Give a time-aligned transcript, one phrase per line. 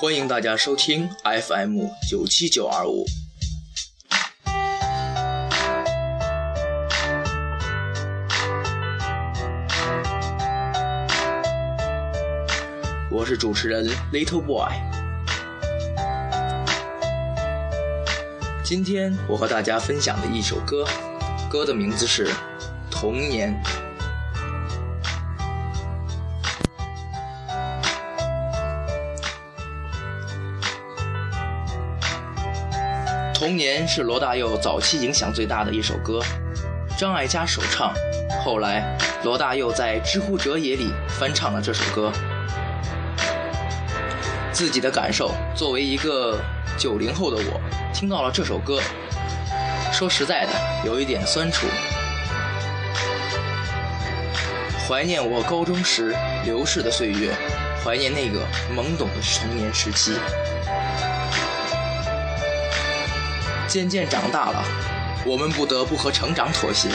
[0.00, 3.04] 欢迎大家收听 FM 九七九二五。
[13.10, 14.72] 我是主持人 Little Boy。
[18.64, 20.86] 今天我和大家分享的一首歌，
[21.50, 22.28] 歌的名字是
[22.90, 23.54] 《童年》。
[33.42, 36.20] 《童年》是罗大佑早期影响最大的一首歌，
[36.96, 37.92] 张艾嘉首唱，
[38.44, 42.12] 后来罗大佑在《知乎者也》里翻唱了这首歌。
[44.52, 46.38] 自己的感受，作为一个
[46.78, 47.60] 九零后的我，
[47.92, 48.80] 听到了这首歌，
[49.92, 50.52] 说实在的，
[50.86, 51.66] 有一点酸楚，
[54.88, 57.34] 怀念我高中时流逝的岁月，
[57.84, 60.12] 怀念那个懵懂的童年时期。
[63.72, 64.62] 渐渐长大了，
[65.24, 66.90] 我们不得不和成长妥协，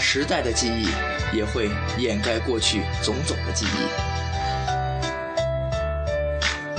[0.00, 0.88] 时代的记忆
[1.32, 3.86] 也会掩盖过去种种的记忆。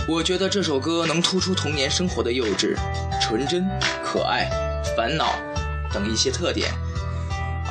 [0.05, 2.75] 我觉得这首歌能突出童年生活的幼稚、
[3.21, 3.65] 纯真、
[4.03, 4.49] 可爱、
[4.97, 5.33] 烦恼
[5.93, 6.69] 等一些特点，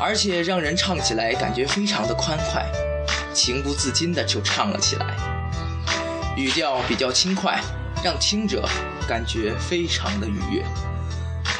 [0.01, 2.65] 而且让人唱起来感觉非常的欢快，
[3.35, 5.15] 情不自禁的就唱了起来。
[6.39, 7.61] 语调比较轻快，
[8.03, 8.67] 让听者
[9.07, 10.65] 感觉非常的愉悦。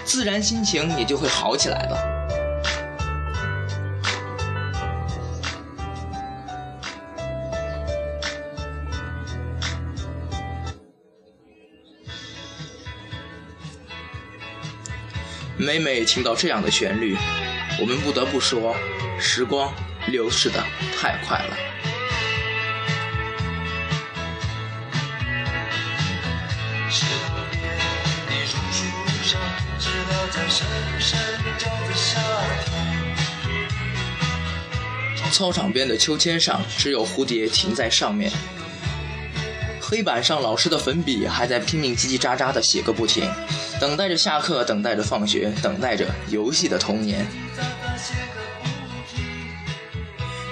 [0.07, 2.17] 自然心情也就会好起来了。
[15.59, 17.17] 每每听到这样的旋律，
[17.81, 18.75] 我们不得不说，
[19.19, 19.75] 时光
[20.07, 20.63] 流逝的
[20.97, 21.76] 太快了。
[35.37, 38.33] 操场边的秋千上，只有蝴蝶停在上面。
[39.79, 43.31] 黑板上，老师的粉笔还在拼命叽叽喳喳的写个不停，
[43.79, 47.27] 等待着下课，等待着放学，等待着游戏的童年。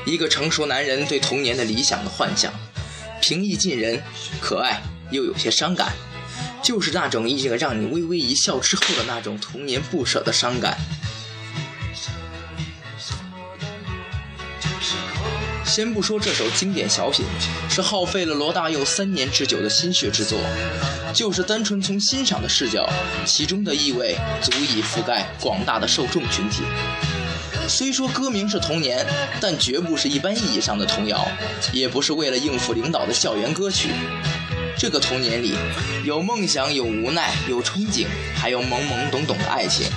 [0.04, 2.52] 一个成熟男人对童年的理想的幻想，
[3.22, 4.02] 平易近人，
[4.38, 5.94] 可爱又有些伤感，
[6.62, 10.76] 就是那种一个让你微微一笑之后的那种童年不舍的伤感。
[15.74, 17.26] 先不说这首经典小品
[17.68, 20.38] 是耗费了罗大佑三年之久的心血之作，
[21.12, 22.88] 就是单纯从欣赏的视角，
[23.26, 26.62] 其中的意味足以覆盖广大的受众群体。
[27.66, 29.04] 虽说歌名是童年，
[29.40, 31.26] 但绝不是一般意义上的童谣，
[31.72, 33.88] 也不是为了应付领导的校园歌曲。
[34.78, 35.56] 这个童年里，
[36.04, 38.06] 有梦想，有无奈，有憧憬，
[38.36, 39.88] 还有懵懵懂懂的爱情，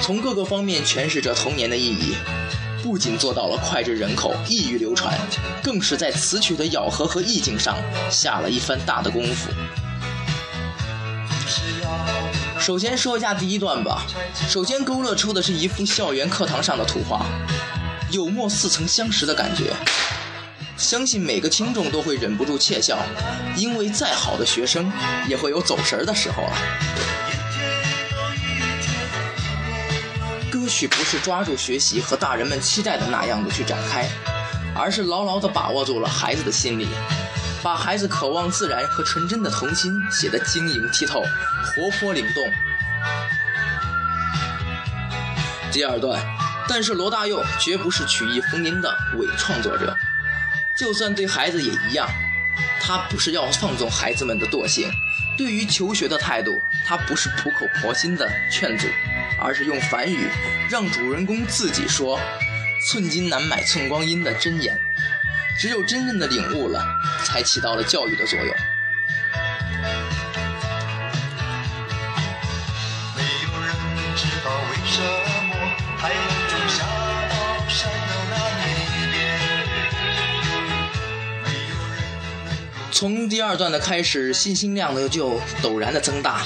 [0.00, 2.14] 从各个方面诠释着童年的意义。
[2.84, 5.18] 不仅做到了脍炙人口、易于流传，
[5.62, 7.74] 更是在词曲的咬合和意境上
[8.10, 9.50] 下了一番大的功夫。
[12.60, 14.02] 首先说一下第一段吧。
[14.46, 17.24] 首先勾勒出的是一幅校园课堂上的图画，
[18.10, 19.72] 有莫似曾相识的感觉。
[20.76, 22.98] 相信每个听众都会忍不住窃笑，
[23.56, 24.92] 因为再好的学生
[25.26, 26.52] 也会有走神的时候啊。
[30.64, 34.08] 歌曲不是抓住学习和大人们期待的那样的去展开，
[34.74, 36.88] 而是牢牢地把握住了孩子的心理，
[37.62, 42.50] 把孩子渴望自然和纯真的童心写得晶莹剔透、活泼灵动。
[45.70, 46.18] 第二段，
[46.66, 49.94] 但是罗大佑绝不是曲意逢迎的伪创作者，
[50.74, 52.08] 就算对孩子也一样，
[52.80, 54.90] 他不是要放纵孩子们的惰性，
[55.36, 58.86] 对于求学的态度，他不是苦口婆心的劝阻。
[59.40, 60.28] 而是用梵语
[60.70, 62.18] 让主人公自己说
[62.88, 64.78] “寸金难买寸光阴”的箴言，
[65.58, 66.84] 只有真正的领悟了，
[67.24, 68.54] 才起到了教育的作用。
[82.90, 86.42] 从第二段的开始，信息量呢就陡然的增大。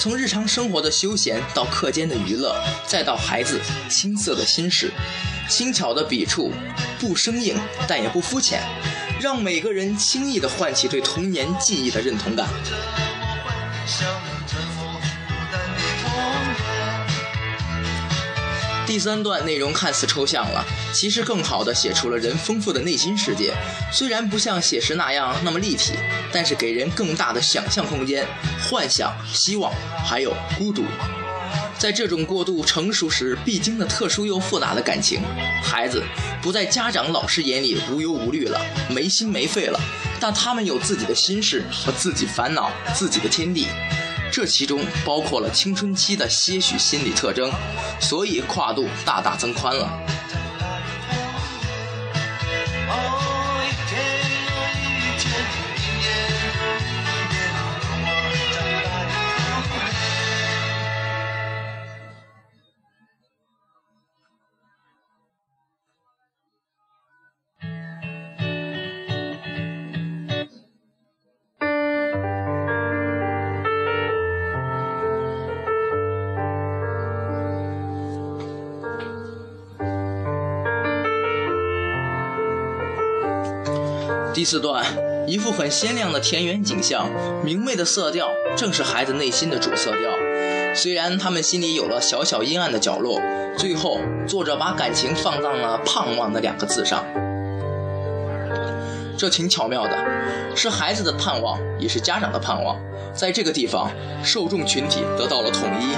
[0.00, 2.54] 从日常生活的休闲到课间的娱乐，
[2.86, 3.60] 再到孩子
[3.90, 4.92] 青涩的心事，
[5.48, 6.52] 轻巧的笔触，
[7.00, 7.56] 不生硬
[7.88, 8.62] 但也不肤浅，
[9.20, 12.48] 让每个人轻易的唤起对童年记忆的认同感。
[18.88, 20.64] 第三段内容看似抽象了，
[20.94, 23.52] 其实更好的写出了人丰富的内心世界。
[23.92, 25.92] 虽然不像写实那样那么立体，
[26.32, 28.26] 但是给人更大的想象空间、
[28.66, 29.70] 幻想、希望，
[30.06, 30.82] 还有孤独。
[31.78, 35.20] 在这种过度成熟时必经的特殊又复杂的感情，
[35.62, 36.02] 孩子
[36.40, 38.58] 不在家长、老师眼里无忧无虑了，
[38.88, 39.78] 没心没肺了，
[40.18, 43.66] 但他们有自己的心事和自己烦恼、自己的天地。
[44.30, 47.50] 这其中包括了青春期的些许心理特征，
[48.00, 49.88] 所以跨度大大增宽了。
[84.34, 84.84] 第四段，
[85.26, 87.08] 一幅很鲜亮的田园景象，
[87.44, 90.10] 明媚的色调，正是孩子内心的主色调。
[90.74, 93.20] 虽然他们心里有了小小阴暗的角落，
[93.56, 93.98] 最后
[94.28, 97.04] 作者把感情放到了“盼望”的两个字上，
[99.16, 99.96] 这挺巧妙的，
[100.54, 102.78] 是孩子的盼望，也是家长的盼望。
[103.12, 103.90] 在这个地方，
[104.22, 105.96] 受众群体得到了统一，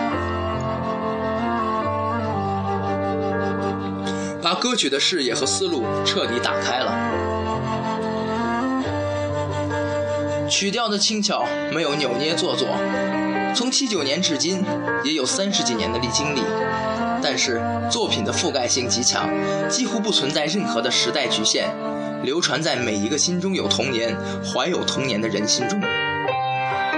[4.42, 7.29] 把歌曲的视野和思路彻底打开了。
[10.50, 12.66] 曲调的轻巧，没有扭捏做作。
[13.54, 14.64] 从七九年至今，
[15.04, 16.40] 也有三十几年的历经历，
[17.22, 19.30] 但是作品的覆盖性极强，
[19.68, 21.68] 几乎不存在任何的时代局限，
[22.24, 25.80] 流传在每一个心中有童年、怀有童年的人心中，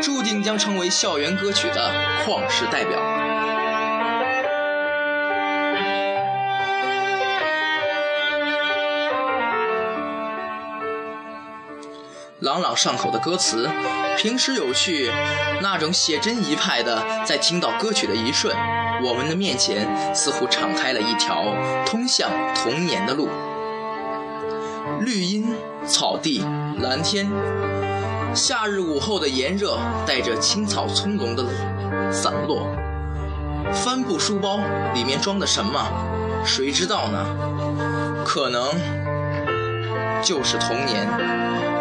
[0.02, 1.90] 注定将成为校园歌曲的
[2.24, 3.11] 旷世代表。
[12.52, 13.66] 朗朗上口的歌词，
[14.18, 15.10] 平时有趣，
[15.62, 18.54] 那种写真一派的，在听到歌曲的一瞬，
[19.02, 21.46] 我们的面前似乎敞开了一条
[21.86, 23.30] 通向童年的路。
[25.00, 25.46] 绿荫、
[25.86, 26.44] 草地、
[26.82, 27.26] 蓝天，
[28.34, 31.42] 夏日午后的炎热，带着青草葱茏的
[32.12, 32.66] 散落。
[33.72, 34.60] 帆布书包
[34.92, 35.80] 里面装的什么，
[36.44, 37.24] 谁知道呢？
[38.26, 38.62] 可能
[40.22, 41.71] 就是童年。